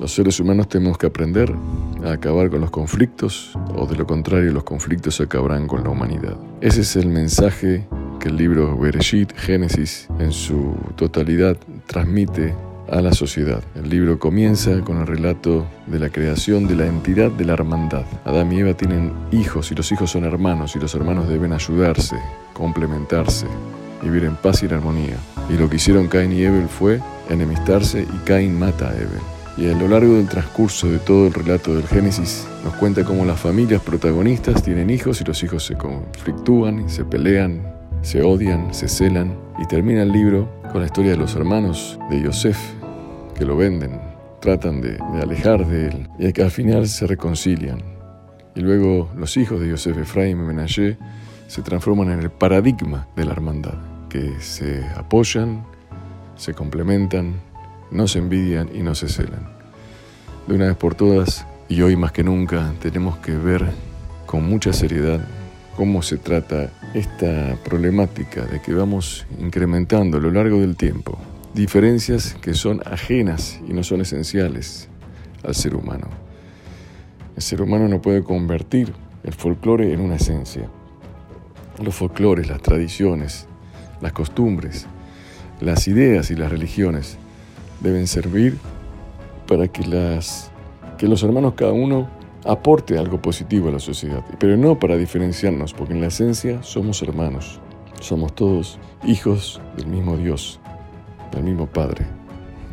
[0.00, 1.54] Los seres humanos tenemos que aprender
[2.06, 6.38] a acabar con los conflictos o de lo contrario los conflictos acabarán con la humanidad.
[6.62, 7.86] Ese es el mensaje
[8.18, 12.54] que el libro Bereshit, Génesis, en su totalidad transmite
[12.88, 13.62] a la sociedad.
[13.74, 18.06] El libro comienza con el relato de la creación de la entidad de la hermandad.
[18.24, 22.16] Adán y Eva tienen hijos y los hijos son hermanos y los hermanos deben ayudarse,
[22.54, 23.46] complementarse,
[24.02, 25.18] vivir en paz y en armonía.
[25.50, 29.39] Y lo que hicieron Cain y Abel fue enemistarse y Cain mata a Abel.
[29.60, 33.26] Y a lo largo del transcurso de todo el relato del Génesis nos cuenta cómo
[33.26, 37.70] las familias protagonistas tienen hijos y los hijos se conflictúan, se pelean,
[38.00, 42.22] se odian, se celan y termina el libro con la historia de los hermanos de
[42.22, 42.58] Yosef
[43.36, 44.00] que lo venden,
[44.40, 47.82] tratan de, alejar de él y que al final se reconcilian.
[48.54, 50.96] Y luego los hijos de Yosef, Efraim y Menashe
[51.48, 53.74] se transforman en el paradigma de la hermandad,
[54.08, 55.66] que se apoyan,
[56.36, 57.49] se complementan,
[57.90, 59.48] no se envidian y no se celan.
[60.46, 63.66] De una vez por todas, y hoy más que nunca, tenemos que ver
[64.26, 65.20] con mucha seriedad
[65.76, 71.18] cómo se trata esta problemática de que vamos incrementando a lo largo del tiempo
[71.54, 74.88] diferencias que son ajenas y no son esenciales
[75.42, 76.08] al ser humano.
[77.36, 78.92] El ser humano no puede convertir
[79.24, 80.68] el folclore en una esencia.
[81.82, 83.46] Los folclores, las tradiciones,
[84.00, 84.86] las costumbres,
[85.60, 87.18] las ideas y las religiones
[87.80, 88.58] deben servir
[89.46, 90.50] para que, las,
[90.98, 92.08] que los hermanos cada uno
[92.44, 97.02] aporte algo positivo a la sociedad, pero no para diferenciarnos, porque en la esencia somos
[97.02, 97.60] hermanos,
[98.00, 100.60] somos todos hijos del mismo Dios
[101.30, 102.06] del mismo Padre.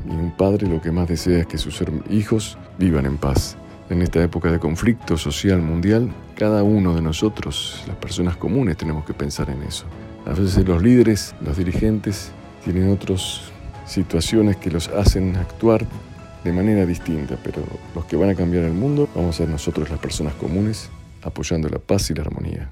[0.06, 3.58] Y un padre lo que más desea es que sus hijos vivan en paz.
[3.90, 9.06] En esta época de conflicto social mundial, cada uno de nosotros, las personas comunes, tenemos
[9.06, 9.86] que pensar en eso.
[10.26, 12.32] A veces los líderes, los dirigentes,
[12.64, 13.52] tienen otras
[13.88, 15.86] situaciones que los hacen actuar
[16.44, 17.64] de manera distinta, pero
[17.96, 20.90] los que van a cambiar el mundo vamos a ser nosotros las personas comunes,
[21.24, 22.70] apoyando la paz y la armonía.